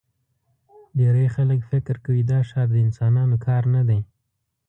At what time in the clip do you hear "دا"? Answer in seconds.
2.31-2.39